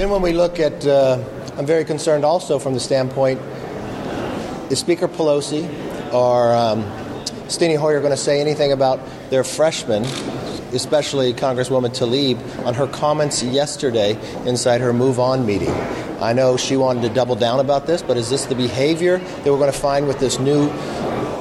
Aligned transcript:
Then, 0.00 0.08
when 0.08 0.22
we 0.22 0.32
look 0.32 0.58
at, 0.58 0.86
uh, 0.86 1.22
I'm 1.58 1.66
very 1.66 1.84
concerned 1.84 2.24
also 2.24 2.58
from 2.58 2.72
the 2.72 2.80
standpoint 2.80 3.38
is 4.70 4.78
Speaker 4.78 5.08
Pelosi 5.08 5.68
or 6.10 6.54
um, 6.54 6.84
Steny 7.48 7.76
Hoyer 7.76 8.00
going 8.00 8.10
to 8.10 8.16
say 8.16 8.40
anything 8.40 8.72
about 8.72 8.98
their 9.28 9.44
freshmen, 9.44 10.04
especially 10.72 11.34
Congresswoman 11.34 11.90
Tlaib, 11.90 12.64
on 12.64 12.72
her 12.72 12.86
comments 12.86 13.42
yesterday 13.42 14.12
inside 14.48 14.80
her 14.80 14.94
Move 14.94 15.20
On 15.20 15.44
meeting? 15.44 15.68
I 16.18 16.32
know 16.32 16.56
she 16.56 16.78
wanted 16.78 17.02
to 17.02 17.10
double 17.10 17.36
down 17.36 17.60
about 17.60 17.86
this, 17.86 18.00
but 18.00 18.16
is 18.16 18.30
this 18.30 18.46
the 18.46 18.54
behavior 18.54 19.18
that 19.18 19.44
we're 19.44 19.58
going 19.58 19.70
to 19.70 19.78
find 19.78 20.08
with 20.08 20.18
this 20.18 20.38
new 20.38 20.70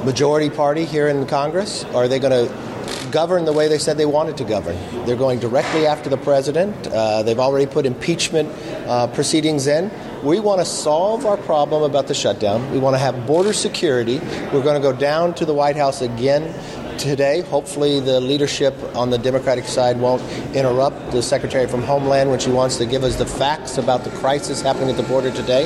majority 0.03 0.49
party 0.49 0.83
here 0.83 1.07
in 1.07 1.25
Congress? 1.27 1.85
Are 1.95 2.09
they 2.09 2.19
going 2.19 2.33
to 2.33 2.68
govern 3.11 3.45
the 3.45 3.53
way 3.53 3.67
they 3.67 3.77
said 3.77 3.97
they 3.97 4.05
wanted 4.05 4.37
to 4.37 4.43
govern. 4.43 4.77
They're 5.05 5.15
going 5.15 5.39
directly 5.39 5.85
after 5.85 6.09
the 6.09 6.17
president. 6.17 6.87
Uh, 6.87 7.23
they've 7.23 7.39
already 7.39 7.65
put 7.65 7.85
impeachment 7.85 8.49
uh, 8.87 9.07
proceedings 9.07 9.67
in. 9.67 9.91
We 10.23 10.39
want 10.39 10.59
to 10.59 10.65
solve 10.65 11.25
our 11.25 11.37
problem 11.37 11.83
about 11.83 12.07
the 12.07 12.13
shutdown. 12.13 12.69
We 12.71 12.79
want 12.79 12.95
to 12.95 12.99
have 12.99 13.25
border 13.25 13.53
security. 13.53 14.19
We're 14.51 14.63
going 14.63 14.81
to 14.81 14.81
go 14.81 14.93
down 14.93 15.33
to 15.35 15.45
the 15.45 15.53
White 15.53 15.77
House 15.77 16.01
again 16.01 16.53
today. 16.99 17.41
Hopefully, 17.41 17.99
the 17.99 18.19
leadership 18.19 18.75
on 18.95 19.09
the 19.09 19.17
Democratic 19.17 19.65
side 19.65 19.99
won't 19.99 20.21
interrupt 20.53 21.11
the 21.11 21.23
Secretary 21.23 21.67
from 21.67 21.81
Homeland 21.81 22.29
when 22.29 22.39
she 22.39 22.51
wants 22.51 22.77
to 22.77 22.85
give 22.85 23.03
us 23.03 23.15
the 23.15 23.25
facts 23.25 23.77
about 23.77 24.03
the 24.03 24.09
crisis 24.11 24.61
happening 24.61 24.89
at 24.89 24.97
the 24.97 25.03
border 25.03 25.31
today. 25.31 25.65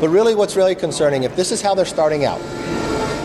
But 0.00 0.08
really, 0.08 0.34
what's 0.34 0.56
really 0.56 0.74
concerning, 0.74 1.22
if 1.22 1.36
this 1.36 1.52
is 1.52 1.62
how 1.62 1.74
they're 1.74 1.84
starting 1.84 2.24
out, 2.24 2.40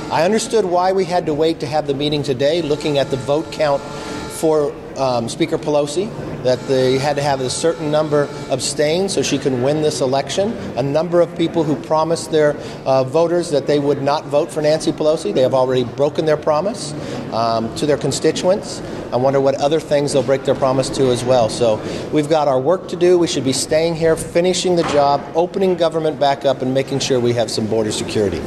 I 0.09 0.23
understood 0.23 0.63
why 0.63 0.93
we 0.93 1.03
had 1.03 1.25
to 1.25 1.33
wait 1.33 1.59
to 1.59 1.67
have 1.67 1.85
the 1.85 1.93
meeting 1.93 2.23
today, 2.23 2.61
looking 2.61 2.97
at 2.97 3.11
the 3.11 3.17
vote 3.17 3.51
count 3.51 3.81
for 3.81 4.73
um, 4.95 5.27
Speaker 5.27 5.57
Pelosi, 5.57 6.09
that 6.43 6.65
they 6.67 6.97
had 6.97 7.17
to 7.17 7.21
have 7.21 7.41
a 7.41 7.49
certain 7.49 7.91
number 7.91 8.29
abstain 8.49 9.09
so 9.09 9.21
she 9.21 9.37
can 9.37 9.61
win 9.61 9.81
this 9.81 9.99
election. 9.99 10.53
A 10.77 10.81
number 10.83 11.19
of 11.19 11.37
people 11.37 11.65
who 11.65 11.75
promised 11.75 12.31
their 12.31 12.55
uh, 12.85 13.03
voters 13.03 13.49
that 13.49 13.67
they 13.67 13.79
would 13.79 14.01
not 14.01 14.23
vote 14.23 14.49
for 14.49 14.61
Nancy 14.61 14.93
Pelosi, 14.93 15.33
they 15.33 15.41
have 15.41 15.53
already 15.53 15.83
broken 15.83 16.25
their 16.25 16.37
promise 16.37 16.93
um, 17.33 17.75
to 17.75 17.85
their 17.85 17.97
constituents. 17.97 18.81
I 19.11 19.17
wonder 19.17 19.41
what 19.41 19.55
other 19.55 19.81
things 19.81 20.13
they'll 20.13 20.23
break 20.23 20.45
their 20.45 20.55
promise 20.55 20.89
to 20.91 21.11
as 21.11 21.25
well. 21.25 21.49
So 21.49 21.81
we've 22.13 22.29
got 22.29 22.47
our 22.47 22.61
work 22.61 22.87
to 22.89 22.95
do. 22.95 23.19
We 23.19 23.27
should 23.27 23.43
be 23.43 23.51
staying 23.51 23.95
here, 23.95 24.15
finishing 24.15 24.77
the 24.77 24.83
job, 24.83 25.21
opening 25.35 25.75
government 25.75 26.17
back 26.17 26.45
up, 26.45 26.61
and 26.61 26.73
making 26.73 26.99
sure 26.99 27.19
we 27.19 27.33
have 27.33 27.51
some 27.51 27.67
border 27.67 27.91
security. 27.91 28.41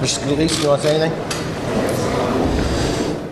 Mr. 0.00 0.28
You 0.62 0.68
want 0.68 0.82
to 0.82 0.88
say 0.88 1.00
anything? 1.00 1.36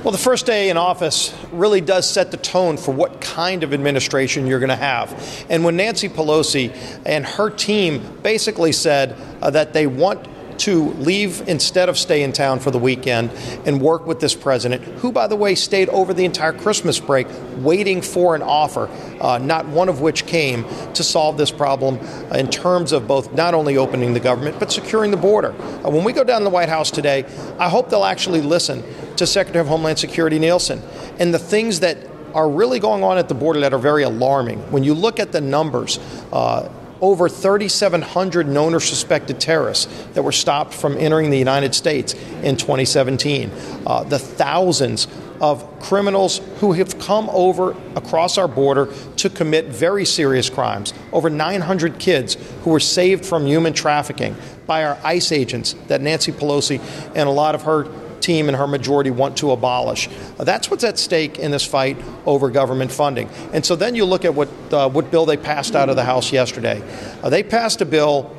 Well, 0.03 0.13
the 0.13 0.19
first 0.19 0.45
day 0.45 0.69
in 0.71 0.77
office 0.77 1.35
really 1.51 1.81
does 1.81 2.09
set 2.09 2.31
the 2.31 2.37
tone 2.37 2.77
for 2.77 2.93
what 2.93 3.21
kind 3.23 3.63
of 3.63 3.73
administration 3.73 4.47
you're 4.47 4.59
going 4.59 4.69
to 4.69 4.77
have. 4.77 5.47
And 5.49 5.65
when 5.65 5.77
Nancy 5.77 6.09
Pelosi 6.11 6.75
and 7.07 7.25
her 7.25 7.49
team 7.49 8.03
basically 8.23 8.73
said 8.73 9.17
uh, 9.41 9.51
that 9.51 9.73
they 9.73 9.87
want 9.87 10.27
to 10.59 10.91
leave 10.95 11.47
instead 11.49 11.89
of 11.89 11.99
stay 11.99 12.23
in 12.23 12.33
town 12.33 12.61
for 12.61 12.71
the 12.71 12.79
weekend 12.79 13.31
and 13.67 13.81
work 13.81 14.07
with 14.07 14.21
this 14.21 14.35
president, 14.35 14.83
who, 14.99 15.13
by 15.13 15.27
the 15.27 15.37
way, 15.37 15.55
stayed 15.55 15.89
over 15.89 16.15
the 16.15 16.25
entire 16.25 16.53
Christmas 16.53 17.01
break 17.01 17.27
waiting 17.59 18.03
for 18.03 18.35
an 18.35 18.43
offer, 18.43 18.89
uh, 19.21 19.39
not 19.39 19.67
one 19.67 19.89
of 19.89 20.01
which 20.01 20.27
came 20.27 20.65
to 20.95 21.03
solve 21.03 21.37
this 21.37 21.51
problem 21.51 21.99
in 22.33 22.49
terms 22.51 22.93
of 22.93 23.07
both 23.07 23.33
not 23.33 23.55
only 23.55 23.77
opening 23.77 24.15
the 24.15 24.21
government 24.21 24.59
but 24.59 24.71
securing 24.71 25.11
the 25.11 25.17
border. 25.17 25.53
Uh, 25.53 25.91
when 25.91 26.05
we 26.05 26.13
go 26.13 26.25
down 26.25 26.41
to 26.41 26.45
the 26.45 26.51
White 26.51 26.69
House 26.69 26.91
today, 26.91 27.25
I 27.59 27.69
hope 27.69 27.91
they'll 27.91 28.05
actually 28.05 28.43
listen 28.43 28.83
to 29.17 29.27
Secretary 29.27 29.61
of 29.61 29.69
Homeland 29.69 29.99
Security 29.99 30.39
Nielsen 30.39 30.83
and 31.19 31.33
the 31.33 31.39
things 31.39 31.81
that 31.81 31.99
are 32.35 32.49
really 32.49 32.81
going 32.81 33.05
on 33.05 33.17
at 33.17 33.29
the 33.29 33.35
border 33.35 33.61
that 33.61 33.73
are 33.73 33.79
very 33.79 34.03
alarming. 34.03 34.59
When 34.73 34.83
you 34.83 34.93
look 34.93 35.21
at 35.21 35.31
the 35.31 35.41
numbers, 35.41 35.99
uh, 36.33 36.69
over 37.05 37.29
3,700 37.29 38.49
known 38.49 38.75
or 38.75 38.81
suspected 38.81 39.39
terrorists 39.39 39.85
that 40.15 40.23
were 40.23 40.33
stopped 40.33 40.73
from 40.73 40.97
entering 40.97 41.29
the 41.29 41.39
United 41.39 41.75
States 41.75 42.15
in 42.43 42.57
2017. 42.57 43.51
Uh, 43.87 44.05
the 44.05 44.19
thousands 44.19 45.07
of 45.39 45.81
criminals 45.81 46.41
who 46.61 46.73
have 46.73 46.99
come 46.99 47.29
over 47.29 47.73
across 47.95 48.39
our 48.39 48.49
border 48.49 48.91
to 49.17 49.29
commit 49.29 49.67
very 49.67 50.07
serious 50.07 50.49
crimes. 50.49 50.95
Over 51.13 51.29
900 51.29 51.99
kids 51.99 52.39
who 52.63 52.71
were 52.71 52.81
saved 52.81 53.27
from 53.27 53.45
human 53.45 53.75
trafficking 53.75 54.35
by 54.67 54.85
our 54.85 54.97
ICE 55.05 55.31
agents 55.33 55.75
that 55.89 56.01
Nancy 56.01 56.33
Pelosi 56.33 56.81
and 57.15 57.29
a 57.29 57.33
lot 57.33 57.55
of 57.55 57.65
her 57.65 57.85
team 58.25 58.49
and 58.49 58.57
her 58.57 58.67
majority 58.67 59.11
want 59.11 59.37
to 59.39 59.51
abolish. 59.51 60.09
That's 60.39 60.71
what's 60.71 60.85
at 60.85 60.99
stake 60.99 61.39
in 61.39 61.51
this 61.51 61.65
fight 61.65 61.97
over 62.25 62.51
government 62.51 62.91
funding. 62.91 63.29
And 63.53 63.65
so 63.65 63.77
then 63.77 63.95
you 63.95 64.05
look 64.05 64.25
at 64.25 64.35
what, 64.35 64.49
uh, 64.73 64.89
what 64.89 65.11
bill 65.11 65.27
they 65.27 65.37
passed 65.37 65.75
out 65.77 65.89
of 65.89 65.97
the 65.97 66.05
House 66.05 66.33
yesterday. 66.33 66.83
Uh, 67.23 67.29
they 67.29 67.43
passed 67.43 67.81
a 67.81 67.85
bill 67.85 68.35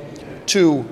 to 0.46 0.84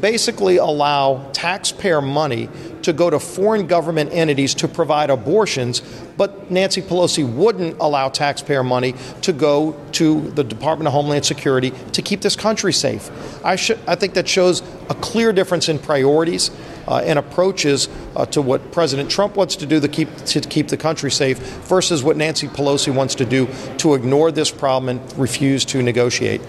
basically 0.00 0.58
allow 0.58 1.30
taxpayer 1.32 2.02
money 2.02 2.48
to 2.82 2.92
go 2.92 3.08
to 3.08 3.18
foreign 3.18 3.66
government 3.66 4.10
entities 4.12 4.54
to 4.54 4.68
provide 4.68 5.08
abortions, 5.08 5.80
but 6.16 6.50
Nancy 6.50 6.82
Pelosi 6.82 7.24
wouldn't 7.26 7.78
allow 7.80 8.08
taxpayer 8.08 8.62
money 8.62 8.94
to 9.22 9.32
go 9.32 9.72
to 9.92 10.30
the 10.32 10.44
Department 10.44 10.88
of 10.88 10.92
Homeland 10.92 11.24
Security 11.24 11.72
to 11.92 12.02
keep 12.02 12.20
this 12.20 12.36
country 12.36 12.72
safe. 12.72 13.10
I, 13.44 13.56
sh- 13.56 13.78
I 13.86 13.94
think 13.94 14.14
that 14.14 14.28
shows 14.28 14.62
a 14.90 14.94
clear 14.94 15.32
difference 15.32 15.68
in 15.68 15.78
priorities 15.78 16.50
uh, 16.86 16.98
and 16.98 17.18
approaches 17.18 17.88
uh, 18.16 18.26
to 18.26 18.42
what 18.42 18.72
President 18.72 19.10
Trump 19.10 19.36
wants 19.36 19.56
to 19.56 19.66
do 19.66 19.80
to 19.80 19.88
keep, 19.88 20.14
to 20.26 20.40
keep 20.40 20.68
the 20.68 20.76
country 20.76 21.10
safe 21.10 21.38
versus 21.38 22.02
what 22.02 22.16
Nancy 22.16 22.48
Pelosi 22.48 22.94
wants 22.94 23.14
to 23.16 23.24
do 23.24 23.48
to 23.78 23.94
ignore 23.94 24.30
this 24.30 24.50
problem 24.50 24.88
and 24.88 25.18
refuse 25.18 25.64
to 25.66 25.82
negotiate. 25.82 26.40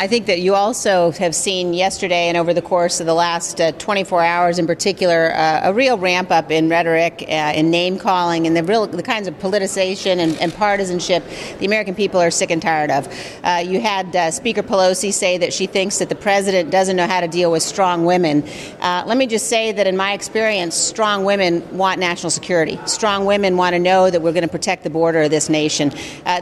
I 0.00 0.06
think 0.06 0.24
that 0.28 0.40
you 0.40 0.54
also 0.54 1.10
have 1.10 1.34
seen 1.34 1.74
yesterday 1.74 2.28
and 2.28 2.38
over 2.38 2.54
the 2.54 2.62
course 2.62 3.00
of 3.00 3.06
the 3.06 3.12
last 3.12 3.60
uh, 3.60 3.72
24 3.72 4.24
hours 4.24 4.58
in 4.58 4.66
particular 4.66 5.30
uh, 5.34 5.60
a 5.64 5.74
real 5.74 5.98
ramp 5.98 6.30
up 6.30 6.50
in 6.50 6.70
rhetoric, 6.70 7.22
uh, 7.28 7.52
in 7.54 7.70
name 7.70 7.98
calling, 7.98 8.46
and 8.46 8.56
the 8.56 8.62
real 8.64 8.86
the 8.86 9.02
kinds 9.02 9.28
of 9.28 9.34
politicization 9.34 10.16
and, 10.16 10.40
and, 10.40 10.54
partisanship 10.54 11.22
the 11.58 11.66
American 11.66 11.94
people 11.94 12.18
are 12.18 12.30
sick 12.30 12.50
and 12.50 12.62
tired 12.62 12.90
of. 12.90 13.14
Uh, 13.44 13.62
you 13.62 13.78
had 13.78 14.16
uh, 14.16 14.30
Speaker 14.30 14.62
Pelosi 14.62 15.12
say 15.12 15.36
that 15.36 15.52
she 15.52 15.66
thinks 15.66 15.98
that 15.98 16.08
the 16.08 16.14
president 16.14 16.70
doesn't 16.70 16.96
know 16.96 17.06
how 17.06 17.20
to 17.20 17.28
deal 17.28 17.50
with 17.50 17.62
strong 17.62 18.06
women. 18.06 18.42
Uh, 18.80 19.04
let 19.06 19.18
me 19.18 19.26
just 19.26 19.48
say 19.48 19.70
that 19.70 19.86
in 19.86 19.98
my 19.98 20.14
experience, 20.14 20.76
strong 20.76 21.24
women 21.24 21.76
want 21.76 22.00
national 22.00 22.30
security. 22.30 22.80
Strong 22.86 23.26
women 23.26 23.58
want 23.58 23.74
to 23.74 23.78
know 23.78 24.08
that 24.08 24.22
we're 24.22 24.32
going 24.32 24.44
to 24.44 24.48
protect 24.48 24.82
the 24.82 24.88
border 24.88 25.20
of 25.20 25.30
this 25.30 25.50
nation. 25.50 25.90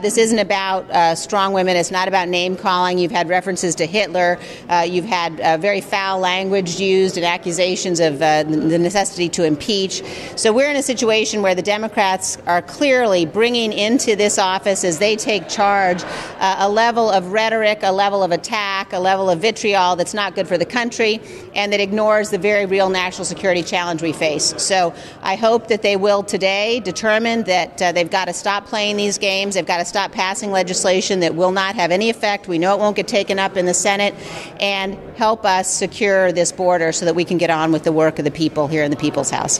this 0.01 0.17
isn't 0.17 0.39
about 0.39 1.17
strong 1.17 1.51
women. 1.51 1.75
It's 1.75 1.91
not 1.91 2.07
about 2.07 2.29
name 2.29 2.55
calling. 2.55 2.97
You've 2.97 3.11
had 3.11 3.27
references 3.27 3.48
references 3.49 3.73
to 3.73 3.87
Hitler. 3.87 4.37
Uh, 4.69 4.85
you've 4.87 5.05
had 5.05 5.41
uh, 5.41 5.57
very 5.57 5.81
foul 5.81 6.19
language 6.19 6.79
used 6.79 7.17
and 7.17 7.25
accusations 7.25 7.99
of 7.99 8.21
uh, 8.21 8.43
the 8.43 8.77
necessity 8.77 9.27
to 9.27 9.43
impeach. 9.43 10.03
So 10.35 10.53
we're 10.53 10.69
in 10.69 10.75
a 10.75 10.83
situation 10.83 11.41
where 11.41 11.55
the 11.55 11.63
Democrats 11.63 12.37
are 12.45 12.61
clearly 12.61 13.25
bringing 13.25 13.73
into 13.73 14.15
this 14.15 14.37
office 14.37 14.83
as 14.83 14.99
they 14.99 15.15
take 15.15 15.49
charge 15.49 16.03
uh, 16.37 16.57
a 16.59 16.69
level 16.69 17.09
of 17.09 17.31
rhetoric, 17.31 17.79
a 17.81 17.91
level 17.91 18.21
of 18.21 18.31
attack, 18.31 18.93
a 18.93 18.99
level 18.99 19.31
of 19.31 19.39
vitriol 19.39 19.95
that's 19.95 20.13
not 20.13 20.35
good 20.35 20.47
for 20.47 20.59
the 20.59 20.65
country 20.65 21.19
and 21.55 21.73
that 21.73 21.79
ignores 21.79 22.29
the 22.29 22.37
very 22.37 22.67
real 22.67 22.89
national 22.89 23.25
security 23.25 23.63
challenge 23.63 24.03
we 24.03 24.13
face. 24.13 24.53
So 24.61 24.93
I 25.23 25.35
hope 25.37 25.69
that 25.69 25.81
they 25.81 25.95
will 25.95 26.21
today 26.21 26.81
determine 26.81 27.45
that 27.45 27.81
uh, 27.81 27.93
they've 27.93 28.11
got 28.11 28.25
to 28.25 28.33
stop 28.33 28.67
playing 28.67 28.97
these 28.97 29.17
games. 29.17 29.55
They've 29.55 29.65
got 29.65 29.77
to 29.77 29.85
stop 29.85 30.11
passing 30.11 30.51
legislation 30.51 31.21
that 31.21 31.33
will 31.33 31.51
not 31.51 31.73
have 31.73 31.89
any 31.89 32.11
effect. 32.11 32.47
We 32.47 32.59
know 32.59 32.75
it 32.75 32.79
won't 32.79 32.95
get 32.95 33.07
taken 33.07 33.38
up 33.39 33.57
in 33.57 33.65
the 33.65 33.73
Senate 33.73 34.13
and 34.59 34.95
help 35.17 35.45
us 35.45 35.71
secure 35.71 36.31
this 36.31 36.51
border 36.51 36.91
so 36.91 37.05
that 37.05 37.15
we 37.15 37.25
can 37.25 37.37
get 37.37 37.49
on 37.49 37.71
with 37.71 37.83
the 37.83 37.91
work 37.91 38.19
of 38.19 38.25
the 38.25 38.31
people 38.31 38.67
here 38.67 38.83
in 38.83 38.91
the 38.91 38.97
People's 38.97 39.29
House. 39.29 39.59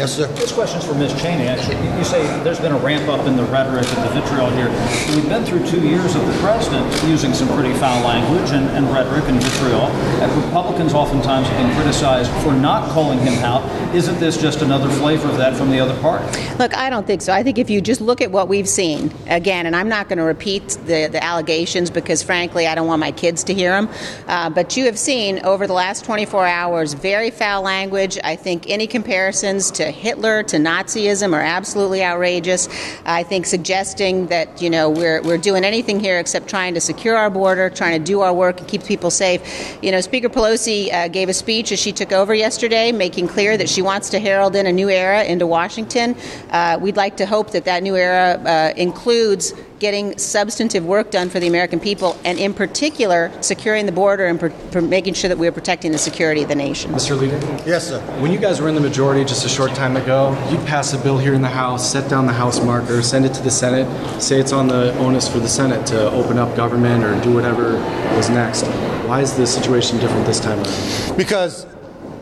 Yes, 0.00 0.16
sir. 0.16 0.26
This 0.28 0.50
question's 0.50 0.86
for 0.86 0.94
Ms. 0.94 1.12
Cheney, 1.20 1.46
actually. 1.46 1.76
You 1.98 2.04
say 2.04 2.22
there's 2.42 2.58
been 2.58 2.72
a 2.72 2.78
ramp 2.78 3.06
up 3.08 3.26
in 3.26 3.36
the 3.36 3.44
rhetoric 3.44 3.86
and 3.86 4.08
the 4.08 4.18
vitriol 4.18 4.48
here. 4.48 4.70
We've 5.14 5.28
been 5.28 5.44
through 5.44 5.66
two 5.66 5.86
years 5.86 6.14
of 6.16 6.26
the 6.26 6.32
president 6.40 6.90
using 7.04 7.34
some 7.34 7.48
pretty 7.48 7.74
foul 7.74 8.02
language 8.02 8.50
and, 8.52 8.66
and 8.70 8.90
rhetoric 8.90 9.24
and 9.28 9.42
vitriol. 9.42 9.88
And 10.22 10.42
Republicans 10.42 10.94
oftentimes 10.94 11.48
have 11.48 11.56
been 11.58 11.76
criticized 11.76 12.30
for 12.42 12.54
not 12.54 12.88
calling 12.92 13.18
him 13.18 13.34
out. 13.44 13.60
Isn't 13.94 14.18
this 14.18 14.40
just 14.40 14.62
another 14.62 14.88
flavor 14.88 15.28
of 15.28 15.36
that 15.36 15.54
from 15.54 15.70
the 15.70 15.78
other 15.78 16.00
party? 16.00 16.24
Look, 16.56 16.74
I 16.74 16.88
don't 16.88 17.06
think 17.06 17.20
so. 17.20 17.34
I 17.34 17.42
think 17.42 17.58
if 17.58 17.68
you 17.68 17.82
just 17.82 18.00
look 18.00 18.22
at 18.22 18.30
what 18.30 18.48
we've 18.48 18.68
seen, 18.68 19.12
again, 19.26 19.66
and 19.66 19.76
I'm 19.76 19.90
not 19.90 20.08
going 20.08 20.16
to 20.16 20.24
repeat 20.24 20.78
the, 20.86 21.08
the 21.12 21.22
allegations 21.22 21.90
because, 21.90 22.22
frankly, 22.22 22.40
frankly, 22.40 22.66
I 22.66 22.74
don't 22.74 22.86
want 22.86 23.00
my 23.00 23.12
kids 23.12 23.44
to 23.44 23.52
hear 23.52 23.72
them. 23.72 23.90
Uh, 24.26 24.48
but 24.48 24.76
you 24.76 24.86
have 24.86 24.98
seen 24.98 25.40
over 25.40 25.66
the 25.66 25.74
last 25.74 26.06
24 26.06 26.46
hours 26.46 26.94
very 26.94 27.30
foul 27.30 27.60
language. 27.62 28.18
I 28.24 28.34
think 28.34 28.68
any 28.70 28.86
comparisons 28.86 29.70
to 29.72 29.89
Hitler, 29.90 30.42
to 30.44 30.56
Nazism 30.56 31.32
are 31.32 31.40
absolutely 31.40 32.02
outrageous. 32.02 32.68
I 33.04 33.22
think 33.22 33.46
suggesting 33.46 34.26
that, 34.28 34.60
you 34.62 34.70
know, 34.70 34.90
we're, 34.90 35.22
we're 35.22 35.38
doing 35.38 35.64
anything 35.64 36.00
here 36.00 36.18
except 36.18 36.48
trying 36.48 36.74
to 36.74 36.80
secure 36.80 37.16
our 37.16 37.30
border, 37.30 37.70
trying 37.70 37.98
to 37.98 38.04
do 38.04 38.20
our 38.20 38.32
work 38.32 38.60
and 38.60 38.68
keep 38.68 38.84
people 38.84 39.10
safe. 39.10 39.78
You 39.82 39.92
know, 39.92 40.00
Speaker 40.00 40.28
Pelosi 40.28 40.92
uh, 40.92 41.08
gave 41.08 41.28
a 41.28 41.34
speech 41.34 41.72
as 41.72 41.78
she 41.78 41.92
took 41.92 42.12
over 42.12 42.34
yesterday, 42.34 42.92
making 42.92 43.28
clear 43.28 43.56
that 43.56 43.68
she 43.68 43.82
wants 43.82 44.10
to 44.10 44.18
herald 44.18 44.56
in 44.56 44.66
a 44.66 44.72
new 44.72 44.88
era 44.88 45.24
into 45.24 45.46
Washington. 45.46 46.16
Uh, 46.50 46.78
we'd 46.80 46.96
like 46.96 47.16
to 47.18 47.26
hope 47.26 47.50
that 47.52 47.64
that 47.64 47.82
new 47.82 47.96
era 47.96 48.40
uh, 48.44 48.72
includes 48.76 49.52
getting 49.80 50.16
substantive 50.18 50.84
work 50.84 51.10
done 51.10 51.30
for 51.30 51.40
the 51.40 51.48
American 51.48 51.80
people, 51.80 52.16
and 52.24 52.38
in 52.38 52.52
particular, 52.52 53.32
securing 53.40 53.86
the 53.86 53.92
border 53.92 54.26
and 54.26 54.38
per- 54.38 54.80
making 54.82 55.14
sure 55.14 55.28
that 55.28 55.38
we're 55.38 55.50
protecting 55.50 55.90
the 55.90 55.98
security 55.98 56.42
of 56.42 56.48
the 56.48 56.54
nation. 56.54 56.92
Mr. 56.92 57.18
Leader? 57.18 57.38
Yes, 57.66 57.88
sir. 57.88 58.00
When 58.20 58.30
you 58.30 58.38
guys 58.38 58.60
were 58.60 58.68
in 58.68 58.74
the 58.74 58.80
majority 58.80 59.24
just 59.24 59.44
a 59.44 59.48
short 59.48 59.74
time 59.74 59.96
ago, 59.96 60.30
you 60.50 60.58
passed 60.66 60.94
a 60.94 60.98
bill 60.98 61.18
here 61.18 61.32
in 61.32 61.40
the 61.40 61.48
House, 61.48 61.90
set 61.90 62.08
down 62.10 62.26
the 62.26 62.32
House 62.32 62.62
marker, 62.62 63.02
send 63.02 63.24
it 63.24 63.32
to 63.34 63.42
the 63.42 63.50
Senate, 63.50 63.88
say 64.22 64.38
it's 64.38 64.52
on 64.52 64.68
the 64.68 64.96
onus 64.98 65.28
for 65.28 65.38
the 65.38 65.48
Senate 65.48 65.86
to 65.86 66.10
open 66.12 66.38
up 66.38 66.54
government 66.54 67.02
or 67.02 67.18
do 67.22 67.32
whatever 67.32 67.72
was 68.16 68.28
next. 68.28 68.66
Why 69.08 69.22
is 69.22 69.34
the 69.34 69.46
situation 69.46 69.98
different 69.98 70.26
this 70.26 70.40
time 70.40 70.58
around? 70.58 71.16
Because 71.16 71.66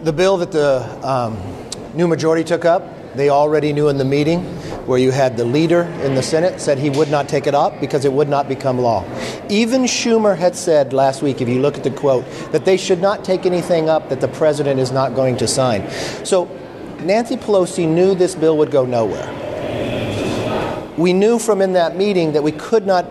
the 0.05 0.13
bill 0.13 0.37
that 0.39 0.53
the 0.53 1.07
um, 1.07 1.37
new 1.95 2.07
majority 2.07 2.45
took 2.45 2.65
up, 2.65 2.85
they 3.15 3.31
already 3.31 3.73
knew 3.73 3.89
in 3.89 3.99
the 3.99 4.05
meeting 4.05 4.58
where 4.89 4.99
you 4.99 5.11
had 5.11 5.37
the 5.37 5.45
leader 5.45 5.83
in 6.03 6.15
the 6.15 6.23
Senate 6.23 6.61
said 6.61 6.79
he 6.79 6.89
would 6.89 7.11
not 7.11 7.29
take 7.29 7.47
it 7.47 7.55
up 7.55 7.79
because 7.79 8.07
it 8.07 8.13
would 8.13 8.29
not 8.29 8.49
become 8.49 8.79
law. 8.79 9.05
Even 9.51 9.83
Schumer 9.83 10.37
had 10.37 10.57
said 10.57 10.95
last 10.95 11.21
week, 11.21 11.43
if 11.43 11.49
you 11.49 11.61
look 11.61 11.77
at 11.77 11.85
the 11.85 11.91
quote, 11.91 12.25
that 12.53 12.65
they 12.65 12.79
should 12.79 13.01
not 13.03 13.23
take 13.23 13.45
anything 13.45 13.91
up 13.91 14.09
that 14.09 14.23
the 14.23 14.29
president 14.29 14.81
is 14.81 14.91
not 14.91 15.15
going 15.15 15.37
to 15.37 15.47
sign. 15.47 15.89
So 16.25 16.47
Nancy 17.01 17.37
Pelosi 17.37 17.87
knew 17.87 18.15
this 18.15 18.35
bill 18.35 18.57
would 18.57 18.71
go 18.71 18.87
nowhere. 18.87 19.35
We 20.97 21.13
knew 21.13 21.39
from 21.39 21.61
in 21.61 21.75
that 21.75 21.95
meeting 21.97 22.33
that 22.33 22.43
we 22.43 22.53
could 22.53 22.87
not 22.87 23.07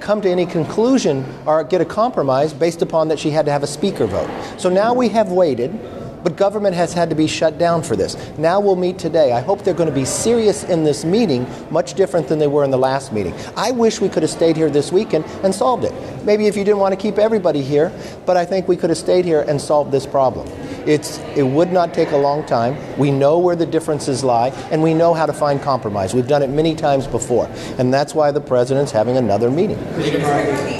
come 0.00 0.22
to 0.22 0.30
any 0.30 0.46
conclusion 0.46 1.24
or 1.44 1.62
get 1.62 1.82
a 1.82 1.84
compromise 1.84 2.54
based 2.54 2.80
upon 2.80 3.08
that 3.08 3.18
she 3.18 3.30
had 3.30 3.44
to 3.44 3.52
have 3.52 3.62
a 3.62 3.66
speaker 3.66 4.06
vote. 4.06 4.30
So 4.58 4.70
now 4.70 4.94
we 4.94 5.10
have 5.10 5.30
waited 5.30 5.78
but 6.22 6.36
government 6.36 6.74
has 6.74 6.92
had 6.92 7.10
to 7.10 7.16
be 7.16 7.26
shut 7.26 7.58
down 7.58 7.82
for 7.82 7.96
this. 7.96 8.16
Now 8.38 8.60
we'll 8.60 8.76
meet 8.76 8.98
today. 8.98 9.32
I 9.32 9.40
hope 9.40 9.62
they're 9.62 9.74
going 9.74 9.88
to 9.88 9.94
be 9.94 10.04
serious 10.04 10.64
in 10.64 10.84
this 10.84 11.04
meeting, 11.04 11.46
much 11.70 11.94
different 11.94 12.28
than 12.28 12.38
they 12.38 12.46
were 12.46 12.64
in 12.64 12.70
the 12.70 12.78
last 12.78 13.12
meeting. 13.12 13.34
I 13.56 13.70
wish 13.70 14.00
we 14.00 14.08
could 14.08 14.22
have 14.22 14.30
stayed 14.30 14.56
here 14.56 14.70
this 14.70 14.92
weekend 14.92 15.24
and 15.42 15.54
solved 15.54 15.84
it. 15.84 15.92
Maybe 16.24 16.46
if 16.46 16.56
you 16.56 16.64
didn't 16.64 16.78
want 16.78 16.92
to 16.92 17.00
keep 17.00 17.18
everybody 17.18 17.62
here, 17.62 17.92
but 18.26 18.36
I 18.36 18.44
think 18.44 18.68
we 18.68 18.76
could 18.76 18.90
have 18.90 18.98
stayed 18.98 19.24
here 19.24 19.42
and 19.42 19.60
solved 19.60 19.90
this 19.90 20.06
problem. 20.06 20.48
It's, 20.86 21.18
it 21.36 21.42
would 21.42 21.72
not 21.72 21.92
take 21.92 22.10
a 22.12 22.16
long 22.16 22.44
time. 22.46 22.76
We 22.98 23.10
know 23.10 23.38
where 23.38 23.56
the 23.56 23.66
differences 23.66 24.24
lie, 24.24 24.48
and 24.70 24.82
we 24.82 24.94
know 24.94 25.14
how 25.14 25.26
to 25.26 25.32
find 25.32 25.60
compromise. 25.60 26.14
We've 26.14 26.28
done 26.28 26.42
it 26.42 26.48
many 26.48 26.74
times 26.74 27.06
before, 27.06 27.50
and 27.78 27.92
that's 27.92 28.14
why 28.14 28.30
the 28.30 28.40
president's 28.40 28.92
having 28.92 29.16
another 29.16 29.50
meeting. 29.50 29.78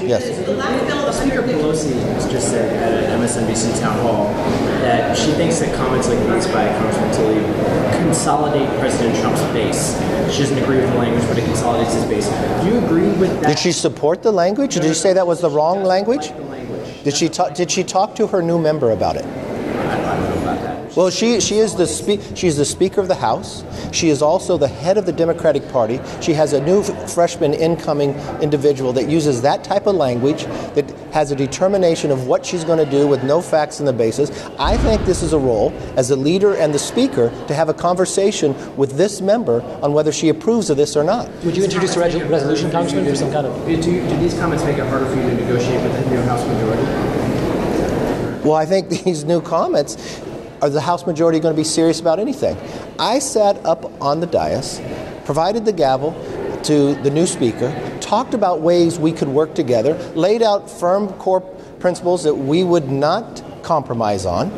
Yes. 0.08 0.99
Pelosi 1.80 2.30
just 2.30 2.50
said 2.50 2.76
at 2.76 3.10
an 3.10 3.20
MSNBC 3.20 3.80
town 3.80 3.98
hall 4.00 4.24
that 4.82 5.16
she 5.16 5.32
thinks 5.32 5.58
that 5.60 5.74
comments 5.76 6.08
like 6.08 6.18
these 6.18 6.46
by 6.48 6.68
Congressman 6.78 7.10
Tlaib 7.12 8.02
consolidate 8.04 8.68
President 8.80 9.16
Trump's 9.20 9.42
base. 9.52 9.94
She 10.32 10.42
doesn't 10.42 10.58
agree 10.58 10.76
with 10.78 10.90
the 10.90 10.98
language, 10.98 11.26
but 11.28 11.38
it 11.38 11.44
consolidates 11.44 11.94
his 11.94 12.04
base. 12.04 12.28
Do 12.62 12.70
you 12.70 12.84
agree 12.84 13.10
with 13.18 13.40
that? 13.40 13.48
Did 13.48 13.58
she 13.58 13.72
support 13.72 14.22
the 14.22 14.32
language? 14.32 14.74
Did 14.74 14.84
you 14.84 14.94
say 14.94 15.12
that 15.12 15.26
was 15.26 15.40
the 15.40 15.50
wrong 15.50 15.84
language? 15.84 16.28
The 16.28 16.42
language. 16.42 17.04
Did 17.04 17.16
she 17.16 17.28
talk, 17.28 17.54
did 17.54 17.70
she 17.70 17.84
talk 17.84 18.14
to 18.16 18.26
her 18.28 18.42
new 18.42 18.58
member 18.58 18.90
about 18.90 19.16
it? 19.16 19.24
Well, 20.96 21.08
she, 21.08 21.40
she 21.40 21.58
is 21.58 21.76
the 21.76 21.86
spe- 21.86 22.36
she's 22.36 22.56
the 22.56 22.64
Speaker 22.64 23.00
of 23.00 23.06
the 23.06 23.14
House. 23.14 23.62
She 23.92 24.08
is 24.08 24.22
also 24.22 24.58
the 24.58 24.66
head 24.66 24.98
of 24.98 25.06
the 25.06 25.12
Democratic 25.12 25.68
Party. 25.70 26.00
She 26.20 26.34
has 26.34 26.52
a 26.52 26.60
new 26.60 26.82
freshman 26.82 27.54
incoming 27.54 28.14
individual 28.42 28.92
that 28.94 29.08
uses 29.08 29.40
that 29.42 29.62
type 29.62 29.86
of 29.86 29.94
language, 29.94 30.46
that 30.74 30.92
has 31.12 31.30
a 31.30 31.36
determination 31.36 32.10
of 32.10 32.26
what 32.26 32.44
she's 32.44 32.64
going 32.64 32.84
to 32.84 32.90
do 32.90 33.06
with 33.06 33.22
no 33.24 33.40
facts 33.40 33.80
in 33.80 33.86
the 33.86 33.92
basis. 33.92 34.30
I 34.58 34.76
think 34.76 35.04
this 35.04 35.22
is 35.22 35.32
a 35.32 35.38
role 35.38 35.72
as 35.96 36.08
the 36.08 36.16
leader 36.16 36.54
and 36.54 36.72
the 36.72 36.78
Speaker 36.78 37.30
to 37.46 37.54
have 37.54 37.68
a 37.68 37.74
conversation 37.74 38.54
with 38.76 38.92
this 38.92 39.20
member 39.20 39.62
on 39.82 39.92
whether 39.92 40.12
she 40.12 40.28
approves 40.28 40.70
of 40.70 40.76
this 40.76 40.96
or 40.96 41.04
not. 41.04 41.28
Would 41.44 41.56
you 41.56 41.64
introduce 41.64 41.96
a 41.96 42.00
resolution, 42.00 42.70
Congressman, 42.70 43.04
for 43.04 43.16
some 43.16 43.32
kind 43.32 43.46
of? 43.46 43.66
Do, 43.66 43.76
do 43.76 44.16
these 44.18 44.34
comments 44.34 44.64
make 44.64 44.78
it 44.78 44.86
harder 44.86 45.06
for 45.06 45.16
you 45.16 45.22
to 45.22 45.34
negotiate 45.34 45.82
with 45.82 46.04
the 46.04 46.10
new 46.10 46.22
House 46.22 46.46
majority? 46.46 46.82
Well, 48.42 48.54
I 48.54 48.66
think 48.66 48.88
these 49.04 49.24
new 49.24 49.40
comments 49.40 50.22
are 50.62 50.70
the 50.70 50.80
House 50.80 51.06
majority 51.06 51.40
going 51.40 51.54
to 51.54 51.60
be 51.60 51.64
serious 51.64 52.00
about 52.00 52.18
anything? 52.18 52.56
I 52.98 53.18
sat 53.18 53.56
up 53.64 53.90
on 54.02 54.20
the 54.20 54.26
dais, 54.26 54.80
provided 55.24 55.64
the 55.64 55.72
gavel 55.72 56.12
to 56.64 56.94
the 56.96 57.10
new 57.10 57.26
speaker, 57.26 57.70
talked 58.10 58.34
about 58.34 58.60
ways 58.60 58.98
we 58.98 59.12
could 59.12 59.28
work 59.28 59.54
together, 59.54 59.94
laid 60.16 60.42
out 60.42 60.68
firm 60.68 61.06
core 61.12 61.40
principles 61.78 62.24
that 62.24 62.34
we 62.34 62.64
would 62.64 62.90
not 62.90 63.40
compromise 63.62 64.26
on, 64.26 64.50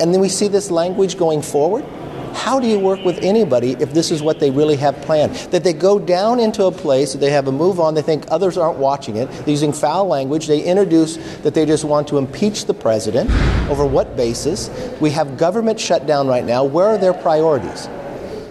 and 0.00 0.14
then 0.14 0.18
we 0.18 0.30
see 0.30 0.48
this 0.48 0.70
language 0.70 1.18
going 1.18 1.42
forward. 1.42 1.84
How 2.32 2.58
do 2.58 2.66
you 2.66 2.78
work 2.78 3.04
with 3.04 3.18
anybody 3.18 3.72
if 3.72 3.92
this 3.92 4.10
is 4.10 4.22
what 4.22 4.40
they 4.40 4.50
really 4.50 4.76
have 4.76 4.96
planned? 5.02 5.34
That 5.50 5.62
they 5.62 5.74
go 5.74 5.98
down 5.98 6.40
into 6.40 6.64
a 6.64 6.72
place, 6.72 7.12
they 7.12 7.28
have 7.28 7.48
a 7.48 7.52
move 7.52 7.78
on, 7.80 7.92
they 7.92 8.00
think 8.00 8.24
others 8.30 8.56
aren't 8.56 8.78
watching 8.78 9.16
it, 9.16 9.30
they're 9.30 9.50
using 9.50 9.74
foul 9.74 10.06
language, 10.06 10.46
they 10.46 10.62
introduce 10.62 11.18
that 11.42 11.52
they 11.52 11.66
just 11.66 11.84
want 11.84 12.08
to 12.08 12.16
impeach 12.16 12.64
the 12.64 12.72
president. 12.72 13.30
Over 13.68 13.84
what 13.84 14.16
basis? 14.16 14.70
We 15.02 15.10
have 15.10 15.36
government 15.36 15.78
shutdown 15.78 16.28
right 16.28 16.46
now. 16.46 16.64
Where 16.64 16.86
are 16.86 16.96
their 16.96 17.12
priorities? 17.12 17.90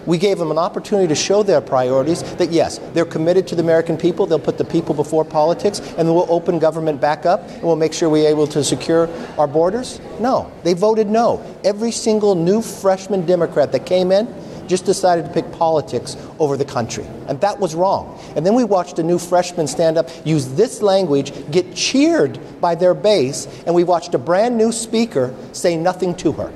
We 0.08 0.16
gave 0.16 0.38
them 0.38 0.50
an 0.50 0.56
opportunity 0.56 1.06
to 1.08 1.14
show 1.14 1.42
their 1.42 1.60
priorities 1.60 2.22
that, 2.36 2.50
yes, 2.50 2.78
they're 2.94 3.04
committed 3.04 3.46
to 3.48 3.54
the 3.54 3.62
American 3.62 3.98
people, 3.98 4.24
they'll 4.24 4.38
put 4.38 4.56
the 4.56 4.64
people 4.64 4.94
before 4.94 5.22
politics, 5.22 5.80
and 5.98 6.08
we'll 6.08 6.32
open 6.32 6.58
government 6.58 6.98
back 6.98 7.26
up 7.26 7.46
and 7.46 7.62
we'll 7.62 7.76
make 7.76 7.92
sure 7.92 8.08
we're 8.08 8.26
able 8.26 8.46
to 8.46 8.64
secure 8.64 9.10
our 9.36 9.46
borders. 9.46 10.00
No, 10.18 10.50
they 10.64 10.72
voted 10.72 11.08
no. 11.08 11.44
Every 11.62 11.92
single 11.92 12.34
new 12.34 12.62
freshman 12.62 13.26
Democrat 13.26 13.70
that 13.72 13.84
came 13.84 14.10
in 14.10 14.34
just 14.66 14.86
decided 14.86 15.26
to 15.26 15.30
pick 15.30 15.52
politics 15.52 16.16
over 16.38 16.56
the 16.56 16.64
country. 16.64 17.04
And 17.26 17.38
that 17.42 17.58
was 17.60 17.74
wrong. 17.74 18.18
And 18.34 18.46
then 18.46 18.54
we 18.54 18.64
watched 18.64 18.98
a 18.98 19.02
new 19.02 19.18
freshman 19.18 19.66
stand 19.66 19.98
up, 19.98 20.08
use 20.24 20.48
this 20.54 20.80
language, 20.80 21.34
get 21.50 21.74
cheered 21.74 22.38
by 22.62 22.74
their 22.76 22.94
base, 22.94 23.46
and 23.66 23.74
we 23.74 23.84
watched 23.84 24.14
a 24.14 24.18
brand 24.18 24.56
new 24.56 24.72
speaker 24.72 25.34
say 25.52 25.76
nothing 25.76 26.14
to 26.16 26.32
her. 26.32 26.50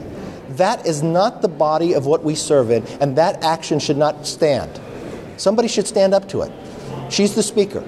That 0.57 0.87
is 0.87 1.03
not 1.03 1.41
the 1.41 1.49
body 1.49 1.95
of 1.95 2.07
what 2.07 2.23
we 2.23 2.35
serve 2.35 2.71
in, 2.71 2.85
and 3.01 3.17
that 3.17 3.43
action 3.43 3.79
should 3.79 3.97
not 3.97 4.27
stand. 4.27 4.81
Somebody 5.37 5.69
should 5.69 5.87
stand 5.87 6.13
up 6.13 6.29
to 6.29 6.43
it. 6.43 6.53
She's 7.11 7.35
the 7.35 7.43
speaker. 7.43 7.83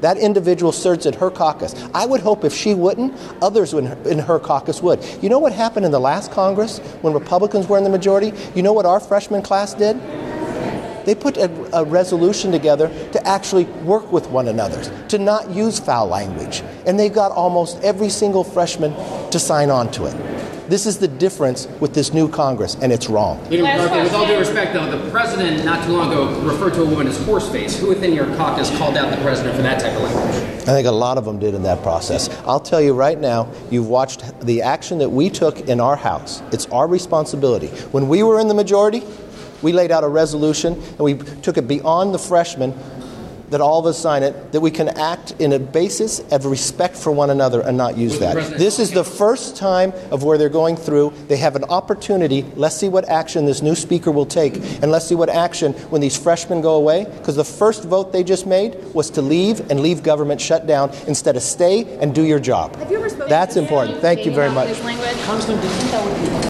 That 0.00 0.16
individual 0.16 0.72
serves 0.72 1.04
at 1.04 1.14
her 1.16 1.30
caucus. 1.30 1.74
I 1.94 2.06
would 2.06 2.20
hope 2.20 2.44
if 2.44 2.54
she 2.54 2.72
wouldn't, 2.72 3.14
others 3.42 3.74
in 3.74 3.84
her, 3.84 4.08
in 4.08 4.18
her, 4.18 4.38
caucus 4.38 4.82
would. 4.82 5.04
You 5.20 5.28
know 5.28 5.38
what 5.38 5.52
happened 5.52 5.84
in 5.84 5.92
the 5.92 6.00
last 6.00 6.32
Congress 6.32 6.78
when 7.02 7.12
Republicans 7.12 7.68
were 7.68 7.76
in 7.76 7.84
the 7.84 7.90
majority? 7.90 8.32
You 8.54 8.62
know 8.62 8.72
what 8.72 8.86
our 8.86 8.98
freshman 8.98 9.42
class 9.42 9.74
did? 9.74 10.00
They 11.04 11.14
put 11.14 11.36
a, 11.36 11.50
a 11.78 11.84
resolution 11.84 12.50
together 12.50 12.88
to 13.12 13.26
actually 13.26 13.64
work 13.84 14.10
with 14.10 14.28
one 14.28 14.48
another, 14.48 14.82
to 15.08 15.18
not 15.18 15.50
use 15.50 15.78
foul 15.78 16.06
language. 16.06 16.62
And 16.86 16.98
they 16.98 17.08
got 17.08 17.32
almost 17.32 17.78
every 17.82 18.08
single 18.08 18.44
freshman 18.44 18.94
to 19.30 19.38
sign 19.38 19.70
on 19.70 19.90
to 19.92 20.06
it. 20.06 20.39
This 20.70 20.86
is 20.86 20.98
the 20.98 21.08
difference 21.08 21.66
with 21.80 21.94
this 21.94 22.14
new 22.14 22.28
Congress, 22.28 22.76
and 22.80 22.92
it's 22.92 23.08
wrong. 23.08 23.40
with 23.50 24.14
all 24.14 24.24
due 24.24 24.38
respect, 24.38 24.72
though, 24.72 24.88
the 24.88 25.10
president 25.10 25.64
not 25.64 25.84
too 25.84 25.90
long 25.90 26.12
ago 26.12 26.40
referred 26.42 26.74
to 26.74 26.82
a 26.82 26.84
woman 26.84 27.08
as 27.08 27.18
horseface. 27.18 27.76
Who 27.76 27.88
within 27.88 28.12
your 28.14 28.26
caucus 28.36 28.70
called 28.78 28.96
out 28.96 29.10
the 29.10 29.20
president 29.20 29.56
for 29.56 29.62
that 29.62 29.80
type 29.80 29.96
of 29.96 30.02
language? 30.02 30.62
I 30.68 30.72
think 30.72 30.86
a 30.86 30.92
lot 30.92 31.18
of 31.18 31.24
them 31.24 31.40
did 31.40 31.54
in 31.54 31.64
that 31.64 31.82
process. 31.82 32.28
I'll 32.46 32.60
tell 32.60 32.80
you 32.80 32.94
right 32.94 33.18
now, 33.18 33.50
you've 33.68 33.88
watched 33.88 34.22
the 34.42 34.62
action 34.62 34.98
that 34.98 35.08
we 35.08 35.28
took 35.28 35.58
in 35.68 35.80
our 35.80 35.96
House. 35.96 36.40
It's 36.52 36.66
our 36.66 36.86
responsibility. 36.86 37.66
When 37.90 38.08
we 38.08 38.22
were 38.22 38.38
in 38.38 38.46
the 38.46 38.54
majority, 38.54 39.02
we 39.62 39.72
laid 39.72 39.90
out 39.90 40.04
a 40.04 40.08
resolution 40.08 40.74
and 40.74 41.00
we 41.00 41.14
took 41.14 41.56
it 41.58 41.66
beyond 41.66 42.14
the 42.14 42.18
freshmen 42.20 42.78
that 43.50 43.60
all 43.60 43.78
of 43.78 43.86
us 43.86 43.98
sign 43.98 44.22
it, 44.22 44.52
that 44.52 44.60
we 44.60 44.70
can 44.70 44.88
act 44.88 45.32
in 45.38 45.52
a 45.52 45.58
basis 45.58 46.20
of 46.32 46.46
respect 46.46 46.96
for 46.96 47.10
one 47.12 47.30
another 47.30 47.60
and 47.60 47.76
not 47.76 47.96
use 47.96 48.18
that. 48.18 48.34
This 48.58 48.78
is 48.78 48.90
the 48.92 49.04
first 49.04 49.56
time 49.56 49.92
of 50.10 50.22
where 50.22 50.38
they're 50.38 50.48
going 50.48 50.76
through. 50.76 51.12
They 51.28 51.36
have 51.36 51.56
an 51.56 51.64
opportunity. 51.64 52.42
Let's 52.56 52.76
see 52.76 52.88
what 52.88 53.08
action 53.08 53.44
this 53.44 53.62
new 53.62 53.74
speaker 53.74 54.10
will 54.10 54.26
take, 54.26 54.56
and 54.82 54.90
let's 54.90 55.06
see 55.06 55.14
what 55.14 55.28
action 55.28 55.72
when 55.90 56.00
these 56.00 56.16
freshmen 56.16 56.60
go 56.60 56.76
away. 56.76 57.04
Because 57.04 57.36
the 57.36 57.44
first 57.44 57.84
vote 57.84 58.12
they 58.12 58.24
just 58.24 58.46
made 58.46 58.76
was 58.94 59.10
to 59.10 59.22
leave 59.22 59.70
and 59.70 59.80
leave 59.80 60.02
government 60.02 60.40
shut 60.40 60.66
down 60.66 60.90
instead 61.06 61.36
of 61.36 61.42
stay 61.42 61.98
and 61.98 62.14
do 62.14 62.22
your 62.22 62.40
job. 62.40 62.74
That's 63.28 63.56
important. 63.56 64.00
Thank 64.00 64.24
you 64.24 64.32
very 64.32 64.50
much. 64.50 64.68